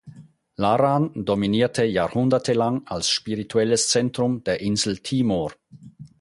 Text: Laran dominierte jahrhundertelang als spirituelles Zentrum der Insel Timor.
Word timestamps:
Laran 0.55 1.11
dominierte 1.13 1.85
jahrhundertelang 1.85 2.81
als 2.87 3.11
spirituelles 3.11 3.89
Zentrum 3.89 4.43
der 4.43 4.59
Insel 4.59 4.97
Timor. 4.97 5.51